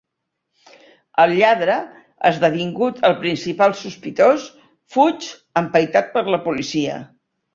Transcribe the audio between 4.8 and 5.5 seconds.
fuig,